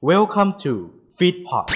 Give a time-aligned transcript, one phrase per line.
[0.00, 0.72] Welcome to
[1.18, 1.66] Fitpod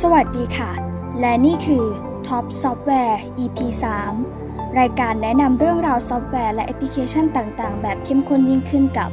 [0.00, 0.70] สวัสดีค่ะ
[1.20, 1.84] และนี่คือ
[2.28, 3.58] Top Software EP
[4.20, 9.10] 3 รายการแนะนำเรื่องราวซอฟต์แวร์และแอปพลิเคชันต่างๆ แบบเข้มข้นยิ่งขึ้นกับ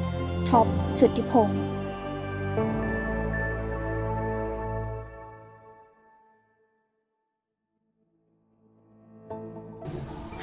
[0.50, 0.68] ท็อป
[0.98, 1.69] สุทธิพงศ์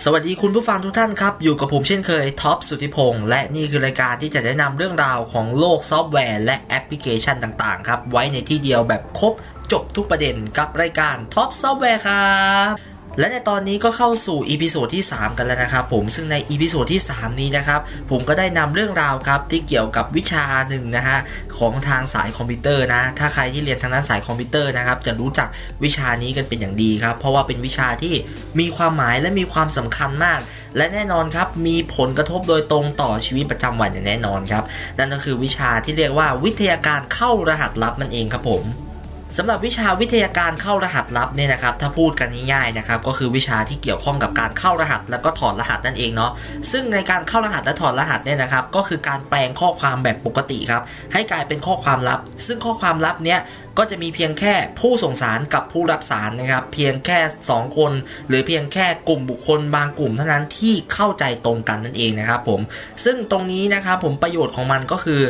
[0.08, 9.32] สวัสดีคุณผู้ฟังทุกท่านครับ อยู่กับผมเช่นเคยท็อปสุทธิพงศ์และนี่คือรายการที่จะแนะนำเรื่องราวของโลกซอฟต์แวร์และแอปพลิเคชันต่างๆ ครับ ไว้ในที่เดียวแบบครบ
[9.72, 12.36] จบทุกประเด็นกับรายการ Top Software ครั
[12.72, 17.80] บ และในตอนนี้ก็เข้าสู่ episode ที่ 3 กันแล้วนะครับผมซึ่งใน episode ที่ 3 นี้นะครับ
[18.10, 21.18] ผมก็ได้นำเรื่องราวครับที่เกี่ยวกับวิชาหนึ่งนะฮะ
[21.58, 25.48] ของทางสายคอมพิวเตอร์นะถ้าใครที่เรียนทางด้านสายคอมพิวเตอร์นะครับจะรู้จัก
[25.84, 28.14] วิชานี้กันเป็นอย่างดีครับเพราะว่าเป็นวิชาที่
[28.60, 30.40] มีความหมายและมีความสำคัญมาก
[30.76, 34.64] และแน่นอนครับมีผลกระทบโดยตรงต่อชีวิตประจำวันอย่างแน่นอนครับ
[34.98, 38.64] นั่นก็คือวิชาที่เรียกว่าวิทยาการเข้ารหัสลับนั่นเองครับผม
[39.36, 46.32] สำหรับวิชาวิทยาการเข้ารหัสลับเนี่ยนะครับถ้าพูดกันง่ายๆนะครับก็คือวิชาที่เกี่ยวข้องกับการเข้ารหัส แล้วก็ถอดรหัสนั่นเองเนาะ
[46.70, 50.82] ซึ่งในการเข้ารหัสและถอดรหัสเนี่ยนะครับก็คือการแปลงข้อความแบบปกติครับ
[51.12, 53.40] ให้กลายเป็นข้อความลับ ซึ่งข้อความลับเนี้ย
[53.78, 57.18] ก็จะมีเพียงแค่ผู้ส่งสารกับผู้รับสารนะครับเพียงแค่
[57.50, 57.92] 2 คน
[58.28, 62.60] หรือเพียงแค่กลุ่มบุคคลบางกลุ่มเท่านั้นที่เข้าใจตรงกันนั่นเองนะครับผม
[63.04, 65.20] ซึ่งตรงนี้นะครับผมประโยชน์ของมันก็คือ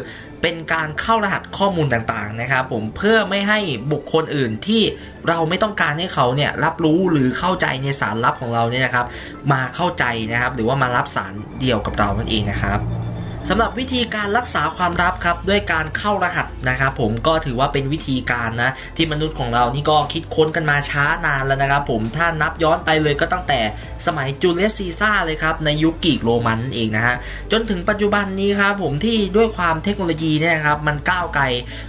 [0.43, 3.59] เป็นการเข้ารหัสข้อมูลต่างๆนะครับผมเพื่อไม่ให้
[3.93, 4.83] บุคคลอื่นที่
[5.29, 9.07] เราไม่ต้องการให้เขาเนี่ยรับรู้หรือเข้าใจในสารลับของเราเนี่ยนะครับ
[9.53, 12.81] มาเข้าใจนะครับ หรือว่ามารับสารเดียวกับเรานั่นเองนะครับ
[13.51, 23.61] สำหรับวิธีการรักษาความลับครับด้วยการเข้ารหัสนะครับผมก็ถือว่าเป็นวิธีการนะที่มนุษย์ของเรานี่ก็คิดค้นกันมาช้านานแล้วนะครับผมถ้านับย้อนไปเลยก็ตั้งแต่
[24.07, 27.15] สมัยจูเลียสซีซ่าเลยครับในยุคกรีกโรมันเองนะฮะ
[27.53, 31.45] จนถึงปัจจุบันนี้ครับผมที่ด้วยความเทคโนโลยีเนี่ยครับมันก้าวไกล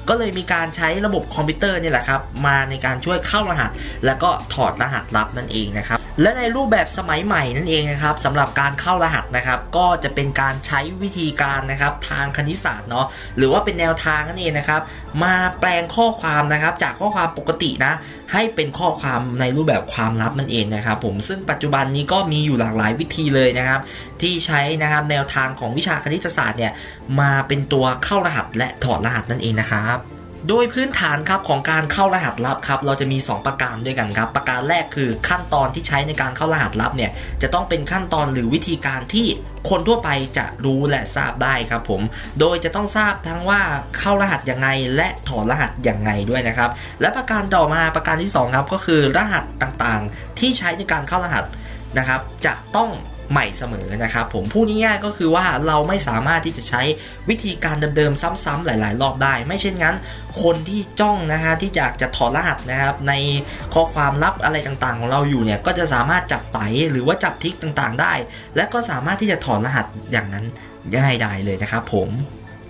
[0.10, 3.72] ก็เลยมีการใช้ระบบคอมพิวเตอร์นี่แหละครับมาในการช่วยเข้ารหัส
[4.06, 13.06] แล้วก็ถอดรหัสลับนั่นเองนะครับและในรูปแบบสมัยใหม่นั่นเองนะครับสำหรับการเข้ารหัสนะครับก็จะเป็นการใช้วิธีการนะครับทางคณิตศาสตร์เนาะ
[13.38, 14.82] หรือว่าเป็นแนวทางนั่นเองนะครับ
[15.24, 17.94] มาแปลงข้อความนะครับ จากข้อความปกตินะ
[18.34, 23.80] ให้เป็นข้อความในรูปแบบความลับนั่นเองนะครับผมซึ่งปัจจุบันนี้ก็มีอยู่หลากหลายวิธีเลยนะครับ
[24.22, 26.74] ที่ใช้นะครับแนวทางของวิชาคณิตศาสตร์เนี่ย
[27.20, 30.17] มาเป็นตัวเข้ารหัสและถอดรหัสนั่นเองนะครับ
[30.50, 37.12] โดยพื้นฐานครับของการเข้ารหัสลับครับเราจะมี 2 ประการด้วยกันครับ ประการแรกคือขั้นตอนที่ใช้ในการเข้ารหัสลับเนี่ย
[37.42, 39.28] จะต้องเป็นขั้นตอนหรือวิธีการที่
[39.70, 42.02] คนทั่วไปจะรู้และทราบได้ครับผม
[42.40, 43.62] โดยจะต้องทราบทั้งว่า
[44.00, 46.70] เข้ารหัสยังไงและถอดรหัสยังไงด้วยนะครับ
[47.02, 51.46] และประการต่อมาประการที่ 2 ครับก็คือรหัสต่างๆ ที่ใช้ในการเข้ารหัส
[51.98, 52.90] นะครับ จะต้อง
[53.32, 56.82] ใหม่เสมอนะครับผมพูดง่ายๆก็คือว่าเราไม่สามารถที่จะใช้
[57.30, 59.96] วิธีการเดิมๆซ้ำๆหลาย ๆ รอบได้ ไม่เช่นงั้น
[60.44, 63.14] คนที่จ้องนะฮะที่อยากจะถอดรหัสนะครับใน
[63.74, 66.60] ข้อความลับอะไรต่างๆ ของเราอยู่เนี่ยก็จะสามารถจับไต
[66.92, 68.14] หรือว่าจับทิกต่างๆ ได้
[68.56, 70.46] และก็สามารถที่จะถอดรหัสอย่างนั้น
[70.98, 72.10] ง่ายได้เลยนะครับผม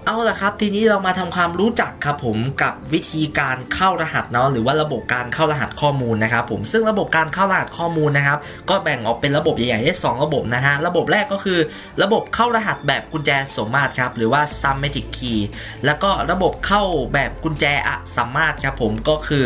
[0.10, 8.38] เอาละครับ ทีนี้เรามาทำความรู้จักครับผมกับวิธีการเข้ารหัสเนาะหรือว่าระบบการเข้ารหัสข้อมูลนะครับผมซึ่งระบบการเข้ารหัสข้อมูลนะครับ
[8.70, 11.60] ก็แบ่งออกเป็นระบบใหญ่ๆได้2ระบบนะฮะระบบแรกก็คือ
[12.04, 15.40] ระบบเข้ารหัสแบบกุญแจสมมาตรครับหรือว่า summatic key
[15.86, 19.46] แล้วก็ระบบเข้าแบบกุญแจอะสมมาตรครับผมก็คือ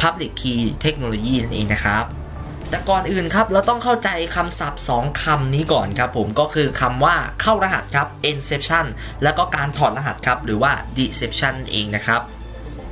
[0.00, 2.23] public key technology นั่นเองนะครับ
[2.74, 8.86] แต่ก่อนอื่นครับเราต้องเข้าใจคำศัพท์2คำนี้ก่อนครับผมก็คือคำว่าเข้ารหัสครับ encryption
[9.22, 12.22] แล้วก็การถอดรหัสครับ หรือว่า deception เองนะครับ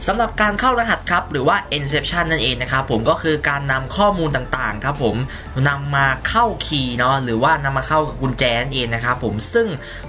[0.06, 5.16] สำหรับการเข้ารหัสครับหรือว่า encryption นั่นเองนะครับผมก็คือการนำข้อมูลต่างๆครับผม
[5.69, 9.66] นำมาเข้าคีย์เนาะหรือว่านำมาเข้ากับกุญแจนั่นเองนะครับผมซึ่ง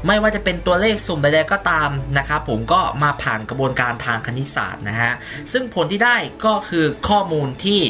[0.08, 5.14] ไม่ว่าจะเป็นตัวเลขสุ่มใดๆก็ตามนะครับผมก็มาผ่านกระบวนการทางคณิตศาสตร์นะฮะ
[5.52, 7.82] ซึ่งผลที่ได้ก็คือข้อมูลที่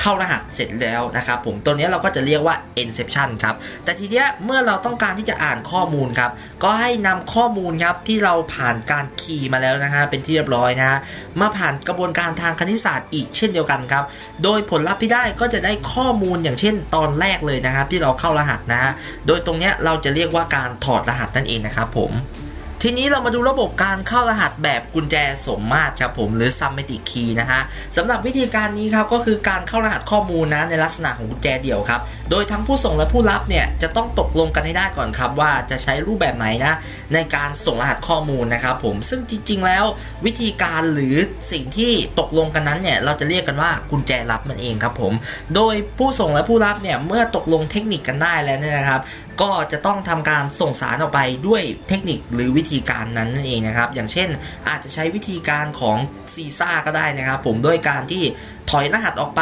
[0.00, 3.54] เข้ารหัสเสร็จแล้วนะครับผมตัวนี้เราก็จะเรียกว่า encryption ครับ
[3.84, 6.30] แต่ทีเนี้ยเมื่อเราต้องการที่จะอ่านข้อมูลครับ
[6.62, 10.98] ก็ให้นำข้อมูลครับที่เราผ่านการคีย์มาแล้วนะฮะเป็นที่เรียบร้อยนะฮะ
[11.40, 14.04] มาผ่านกระบวนการทางคณิตศาสตร์อีกเช่นเดียวกันครับ
[14.44, 18.92] โดยผลลัพธ์ที่ได้ก็จะได้ข้อมูลอย่างเช่นตอนแรกเลยนะครับที่เราเข้ารหัสนะฮะ
[19.26, 22.12] โดยตรงเนี้ยเราจะเรียกว่าการถอดรหัสนั่นเองนะครับผม
[22.84, 25.16] ทีนี้เรามาดูระบบการเข้ารหัสแบบกุญแจ
[25.46, 27.60] สมมาตรครับผมหรือ Summatic Key นะฮะ
[27.96, 32.00] สำหรับวิธีการนี้ครับก็คือการเข้ารหัสข้อมูลนะในลักษณะของกุญแจเดี่ยวครับ
[32.30, 36.74] โดยทั้งผู้ส่งและผู้รับเนี่ยจะต้องตกลงกันให้ได้ก่อนครับว่าจะใช้รูปแบบไหนนะ
[37.14, 39.84] ในการส่งรหัสข้อมูลนะครับผมซึ่งจริง ๆ แล้ว
[40.26, 41.16] วิธีการหรือ
[41.52, 45.12] สิ่งที่ตกลงกันนั้นเนี่ยเราจะเรียกกันว่ากุญแจรับมันเองครับผม
[45.54, 49.00] โดยผู้ส่งและผู้รับเนี่ยเมื่อตกลงเทคนิคกันได้แล้วเนี่ยนะครับ
[49.42, 54.28] ก็จะต้องทำการส่งสารออกไปด้วยเทคนิคหรือวิธีการนั้นนั่นเองนะครับ อย่างเช่น
[54.68, 55.98] อาจจะใช้วิธีการของ
[56.34, 58.22] ซีซ่าก็ได้นะครับ ผมด้วยการที่
[58.70, 59.40] ถอยรหัสออกไป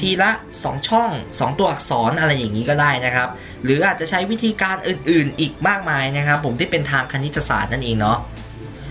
[0.00, 0.30] ทีละ
[0.60, 3.28] 2 ช่อง 2 ตัวอักษรอะไรอย่างนี้ก็ได้นะครับ
[3.64, 8.18] หรืออาจจะใช้วิธีการอื่นๆ อีกมากมายนะครับ ผมที่เป็นทางคณิตศาสตร์นั่นเองเนาะ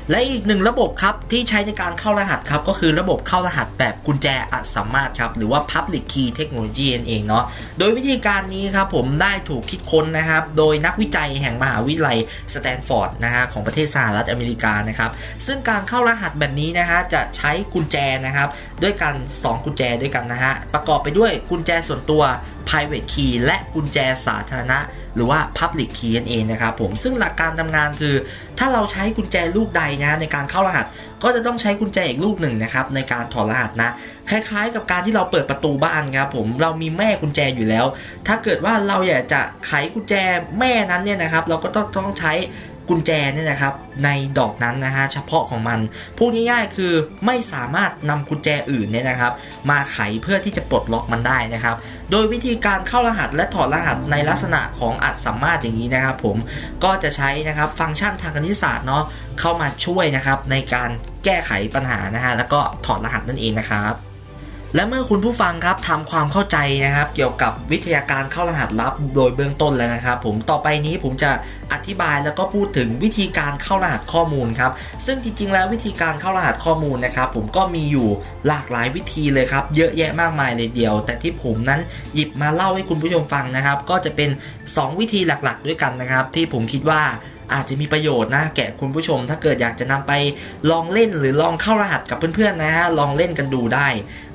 [0.10, 7.44] และอีกหนึ่งระบบครับที่ใช้ในการเข้ารหัสครับก็คือระบบเข้ารหัสแบบกุญแจอัตสามารถครับหรือว่า Public Key Technology นั่นเองเนาะ
[7.80, 12.18] โดยวิธีการนี้ครับผมได้ถูกคิดค้นนะครับโดยนักวิจัยแห่งมหาวิทยาลัย
[12.54, 15.12] สแตนฟอร์ดนะฮะของประเทศสหรัฐอเมริกานะครับ
[15.46, 18.48] ซึ่งการเข้ารหัสแบบนี้นะฮะจะใช้กุญแจนะครับ
[18.84, 22.24] ด้วยกัน 2 กุญแจด้วยกันนะฮะประกอบไปด้วยกุญแจส่วนตัว
[22.70, 24.80] private key และกุญแจสาธารณะ
[25.16, 28.16] หรือว่า Public Key นั่นเองนะครับผมซึ่งหลักการทำงานคือ
[28.60, 30.86] ถ้าเราใช้กุญแจลูกใดนะในการเข้ารหัส
[31.24, 33.90] ก็จะต้องใช้กุญแจอีกลูกหนึ่งนะครับในการถอดรหัสนะ
[34.30, 37.86] คล้ายๆ กับการที่เราเปิดประตูบ้านครับผมเรามีแม่กุญแจอยู่แล้ว
[38.28, 40.14] ถ้าเกิดว่าเราอยากจะไขกุญแจ
[40.60, 42.34] แม่นั้นเนี่ยนะครับ เราก็ต้องต้องใช้
[42.90, 43.74] กุญแจเนี่ยนะครับ
[44.06, 44.10] ใน
[44.40, 45.80] ดอกนั้นนะฮะเฉพาะของมัน
[46.18, 46.94] พูดง่ายๆคือ
[47.26, 49.32] ไม่สามารถนำกุญแจอื่นเนี่ยนะครับ
[49.70, 51.76] มาไขเพื่อที่จะปลดล็อกมันได้นะครับ
[52.12, 56.38] โดยวิธีการเข้ารหัสและถอดรหัสในลักษณะของอัดสามารถอย่างนี้นะครับ ผม
[56.84, 59.04] ก็จะใช้นะครับฟังก์ชันทางคณิตศาสตร์เนาะ
[59.40, 60.90] เข้ามาช่วยนะครับในการ
[61.26, 64.13] แก้ไขปัญหานะฮะแล้วก็ถอดรหัสนั่นเองนะครับ
[64.76, 71.32] และเมื่อคุณผู้ฟังครับทำความเข้าใจนะครับ เกี่ยวกับวิทยาการเข้ารหัสลับโดยเบื้องต้นแล้วนะครับ ผมต่อไปนี้ผมจะ
[71.74, 74.72] อธิบายแล้วก็พูดถึงวิธีการเข้ารหัสข้อมูลครับ
[75.06, 78.08] ซึ่งจริงๆ แล้ววิธีการเข้ารหัสข้อมูลนะครับ ผมก็มีอยู่
[78.48, 81.82] หลากหลายวิธีเลยครับ เยอะแยะมากมายเลยเดียว แต่ที่ผมนั้น
[82.14, 84.30] หยิบมาเล่าให้คุณผู้ชมฟังนะครับ ก็จะเป็น
[84.64, 87.04] 2 วิธีหลักๆ ด้วยกันนะครับ ที่ผมคิดว่า
[87.54, 90.14] อาจจะมีประโยชน์นะแก่คุณผู้ชม ถ้าเกิดอยากจะนำไป
[90.72, 93.88] ลองเล่นหรือลองเข้ารหัสกับเพื่อนๆนะฮะลองเล่นกันดูได้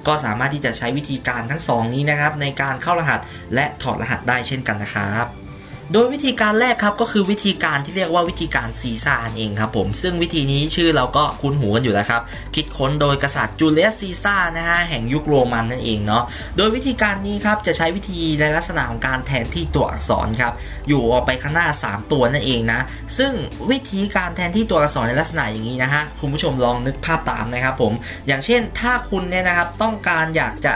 [0.09, 3.21] ก็สามารถที่จะใช้วิธีการทั้งสองนี้นะครับในการเข้ารหัส
[3.55, 5.48] และถอดรหัสได้เช่นกันนะครับ
[5.93, 12.23] โดยวิธีการแรกครับก็คือวิธีการที่เรียกว่าวิธีการซีซ่าเองครับผม ซึ่งวิธีนี้ชื่อเราก็คุ้นหูกันอยู่แล้วครับ
[12.55, 16.23] คิดค้นโดยกษัตริย์จูเลียสซีซ่านะฮะแห่งยุคโรมันนั่นเองเนาะ
[16.57, 20.53] โดยวิธีการนี้ครับจะใช้วิธีในลักษณะของการแทนที่ตัวอักษรครับ
[20.89, 22.81] อยู่ออกไปข้างหน้า 3 ตัวนั่นเองนะ
[23.19, 23.33] ซึ่ง
[23.71, 27.93] วิธีการแทนที่ตัวอักษรในลักษณะอย่างนี้นะฮะคุณผู้ชมลองนึกภาพตามนะครับผม
[28.27, 30.73] อย่างเช่นถ้าคุณเนี่ยนะครับต้องการอยากจะ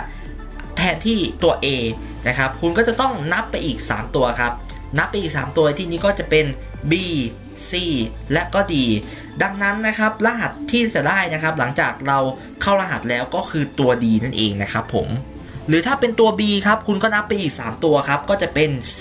[0.77, 1.67] แทนที่ตัว A
[2.29, 4.53] นะครับ คุณก็จะต้องนับไปอีก 3 ตัวครับ
[4.99, 6.47] นับไปอีก 3 ตัวที่นี้ก็จะเป็น
[6.91, 6.93] B
[7.71, 7.73] C
[8.33, 8.75] และก็ D
[9.43, 12.19] ดังนั้นนะครับรหัสที่จะได้นะครับหลังจากเรา
[12.63, 15.09] เข้ารหัสแล้วก็คือตัว D นั่นเองนะครับผม
[15.69, 19.01] หรือถ้าเป็นตัว B ครับ คุณก็นับไปอีก 3 ตัวครับ ก็จะเป็น C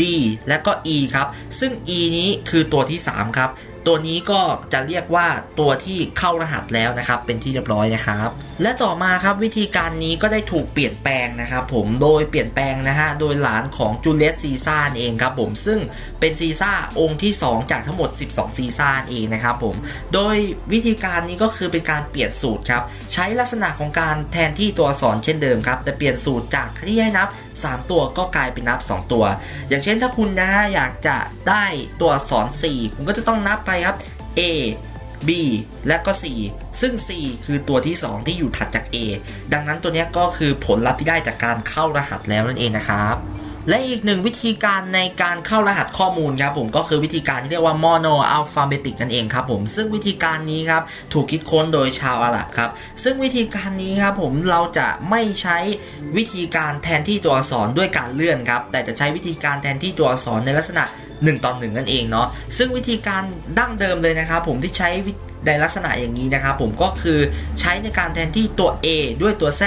[0.00, 0.02] D
[0.48, 1.26] และก็ E ครับ
[1.60, 3.50] ซึ่ง E นี้คือตัวที่ 3 ครับ
[3.86, 4.40] ตัวนี้ก็
[4.72, 5.26] จะเรียกว่า
[5.60, 8.30] ตัวที่เข้ารหัสแล้วนะครับ เป็นที่เรียบร้อยนะครับ
[8.62, 15.78] และต่อมาครับวิธีการนี้ก็ได้ถูกเปลี่ยนแปลงนะครับผมโดยเปลี่ยนแปลงนะฮะโดยหลานของจูเลียสซีซ่าเองครับผมซึ่ง
[16.20, 19.74] เป็นซีซ่าองค์ที่ 2 จากทั้งหมด 12 ซีซ่าเองนะครับผม
[20.14, 20.36] โดย
[20.72, 22.82] วิธีการนี้ก็คือเป็นการเปลี่ยนสูตรครับ
[23.12, 27.28] ใช้ลักษณะของการแทนที่ตัวอักษรเช่นเดิมครับแต่เปลี่ยนสูตรจากที่ให้นับ
[27.58, 29.24] 3 ตัวก็กลายเป็นนับ 2 ตัว
[29.68, 31.16] อย่างเช่นถ้าคุณนะฮะอยากจะ
[31.48, 31.64] ได้
[32.00, 33.96] ตัวอักษร4คุณก็จะต้องนับไปครับ
[34.40, 34.42] A
[35.28, 35.30] B
[35.88, 36.24] และก็ C
[36.80, 37.08] ซึ่ง C
[37.44, 38.96] คือตัวที่ 2 ที่อยู่ถัดจาก A
[39.52, 43.16] ดังนั้นตัวนี้ก็คือผลลัพธ์ที่ได้จากการเข้ารหัสแล้วนั่นเองนะครับ
[43.68, 52.70] และอีกหนึ่งวิธีการในการเข้ารหัสข้อมูลครับผมก็คือวิธีการที่เรียกว่า mono alphabetic นั่นเองครับผมซึ่งวิธีการนี้ครับถูกคิดค้นโดยชาวอาหรับครับ
[53.02, 55.58] ซึ่งวิธีการนี้ครับผมเราจะไม่ใช้
[56.16, 60.84] วิธีการแทนที่ตัวอักษรด้วยการเลื่อนครับแต่จะใช้วิธีการแทนที่ตัวอักษรในลักษณะ
[61.24, 62.26] 1ต่อ1นั่นเองเนาะ
[62.56, 63.22] ซึ่งวิธีการ
[63.58, 64.90] ดั้งเดิมเลยนะครับผมที่ใช้
[65.46, 67.18] ในลักษณะอย่างนี้นะครับผมก็คือ
[67.60, 68.86] ใช้ในการแทนที่ตัว A
[69.22, 69.62] ด้วยตัว Z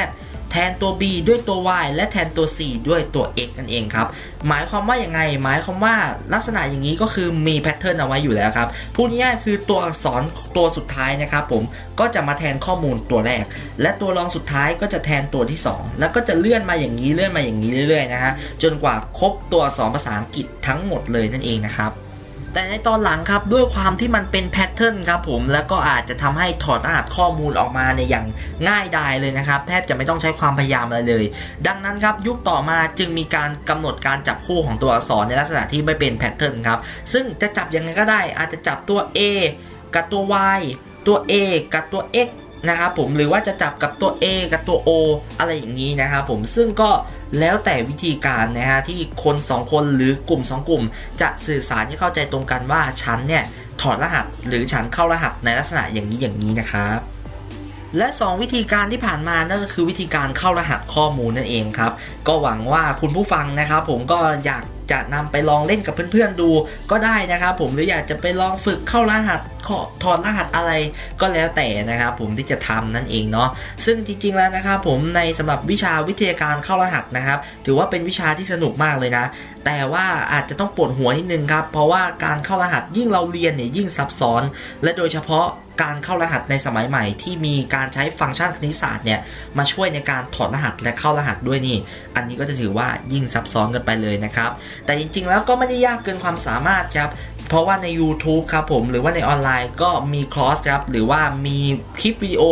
[0.58, 4.08] แทนตัว B ด้วยตัว Y และแทนตัว C ด้วยตัว X นั่นเองครับ
[4.48, 5.96] หมายความว่าอย่างไง หมายความว่า
[6.34, 10.22] ลักษณะอย่างนี้ก็คือมีแพทเทิร์นเอาไว้อยู่แล้วครับพูดง่ายๆคือตัวอักษร
[10.58, 11.64] ตัวสุดท้ายนะครับผม
[12.00, 13.44] ก็จะมาแทนข้อมูลตัวแรก
[13.82, 18.32] และตัวรองสุดท้ายก็จะแทนตัวที่ 2 แล้วก็จะเลื่อนมาอย่างนี้เลื่อนมาอย่างนี้เรื่อยๆนะฮะ
[18.64, 21.94] จนกว่าครบตัวอักษรภาษาอังกฤษทั้งหมดเลยนั่นเองนะครับ
[22.56, 28.26] แต่ในตอนหลังครับด้วยความที่มันเป็นแพทเทิร์นครับผมแล้วก็อาจจะทำให้ถอดรหัสข้อมูลออกมาในอย่าง
[28.68, 31.26] ง่ายดายเลยนะครับ แทบจะไม่ต้องใช้ความพยายามอะไรเลย
[31.68, 36.80] ดังนั้นครับยุคต่อมาจึงมีการกำหนดการจับคู่ของตัวอักษรในลักษณะที่ไม่เป็นแพทเทิร์นครับ
[37.14, 39.20] ซึ่งจะจับยังไงก็ได้อาจจะจับตัว A
[39.96, 40.22] กับตัว
[40.60, 40.62] Y
[41.08, 41.34] ตัว A
[41.74, 42.30] กับตัว X
[42.70, 44.90] นะครับผมหรือว่าจะจับกับตัว A กับตัว O
[45.40, 46.90] อะไรอย่างนี้นะครับผมซึ่งก็
[47.40, 50.84] แล้วแต่วิธีการนะฮะที่คน 2 คนหรือกลุ่ม 2 กลุ่ม
[51.22, 53.44] จะสื่อสารให้เข้าใจตรงกันว่าฉันเนี่ย
[53.82, 57.00] ถอดรหัสหรือฉันเข้ารหัสในลักษณะอย่างนี้อย่างนี้นะครับ
[57.98, 61.92] และ 2 วิธีการที่ผ่านมานั่นก็คือวิธีการเข้ารหัสข้อมูลนั่นเองครับ
[62.28, 66.50] ก็หวังว่าคุณผู้ฟังนะครับ ผมก็อยาก จะนำไปลองเล่นกับเพื่อนๆดู
[66.92, 70.72] ก็ได้นะครับผมหรืออยากจะไปลองฝึกเข้ารหัสขอถอดรหัสอะไร
[71.22, 73.50] ก็แล้วแต่นะครับผมที่จะทำนั่นเองเนาะ
[73.86, 79.26] ซึ่งจริงๆแล้วนะครับผมในสำหรับวิชาวิทยาการเข้ารหัสนะครับ ถือว่าเป็นวิชาที่สนุกมากเลยนะ
[79.66, 84.44] แต่ว่าอาจจะต้องปวดหัวนิดนึงครับเพราะว่าการเข้ารหัสยิ่งเราเรียนเนี่ยยิ่งซับซ้อน
[84.84, 85.46] และโดยเฉพาะ
[85.82, 89.20] การเข้ารหัสในสมัยใหม่ ที่มีการใช้ฟังก์ชันคณิตศาสตร์เนี่ย
[89.58, 91.78] มาช่วยในการถอดรหัสและเข้ารหัสด้วยนี่
[92.16, 94.52] อันนี้ก็จะถือว่ายิ่งซับซ้อนกันไปเลยนะครับ
[94.86, 97.12] แต่จริงๆ แล้วก็ไม่ได้ยากเกินความสามารถครับ
[97.50, 101.60] เพราะว่าใน YouTube ครับผมหรือว่าในออนไลน์ก็มีคลอสครับหรือว่ามี
[102.00, 102.44] คลิปวิดีโอ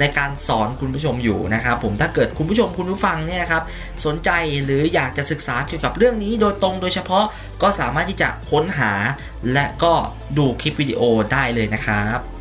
[0.00, 3.62] ในการสอนคุณผู้ชมอยู่นะครับผมถ้าเกิดคุณผู้ชมคุณผู้ฟังเนี่ยครับ
[4.06, 4.30] สนใจ
[4.64, 7.24] หรืออยากจะศึกษาเกี่ยวกับเรื่องนี้โดยตรงโดยเฉพาะ
[7.62, 8.92] ก็สามารถที่จะค้นหา
[9.52, 9.92] และก็
[10.38, 11.00] ดูคลิปวิดีโอ
[11.32, 12.39] ได้เลยนะครับ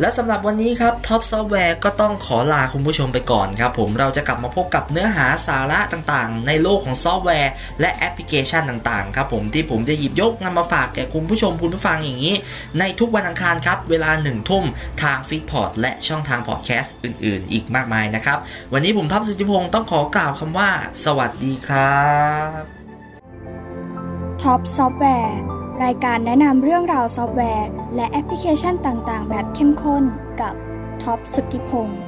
[0.00, 12.34] และสำหรับวันนี้ครับ Top Software ก็ต้องขอลาคุณผู้ชมไปก่อนครับผมเราจะกลับมาพบกับเนื้อหาสาระต่างๆ ในโลกของซอฟต์แวร์ และแอปพลิเคชันต่างๆครับผมที่ผมจะหยิบยกนำมาฝากแก่คุณผู้ชมคุณผู้ฟังอย่างนี้
[12.78, 14.64] ในทุกวันอังคารครับ เวลาหนึ่งทุ่ม
[15.02, 18.38] ทาง Fitpod และช่องทางพอดแคสต์อื่นๆ อีกมากมายนะครับ
[18.72, 20.70] วันนี้ผมท็อปสุทธิพงศ์ต้องขอกล่าวคำว่า
[21.04, 22.04] สวัสดีครั
[22.58, 22.60] บ
[24.42, 30.04] Top Software รายการแนะนำเรื่องราวซอฟต์แวร์ และแอปพลิเคชันต่าง ๆ แบบเข้มข้น
[30.40, 30.54] กับ
[31.02, 32.00] ท็อปสุทธิพงศ์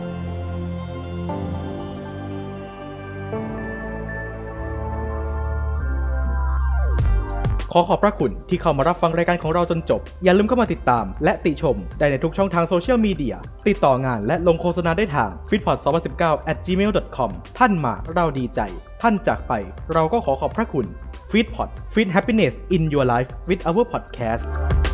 [7.72, 13.36] ขอขอบพระคุณที่เข้ามารับฟังรายการของเราจนจบ อย่าลืมเข้ามาติดตาม และติชม ได้ในทุกช่องทางโซเชียลมีเดีย
[13.68, 18.60] ติดต่องานและลงโฆษณาได้ทาง f i t p o d 2 0 1 9 at gmail.com ท่านมาเราดีใจ
[19.02, 19.52] ท่านจากไป
[19.92, 20.86] เราก็ขอขอบพระคุณ
[21.30, 24.87] f i t p o d Fit Happiness in Your Life with our podcast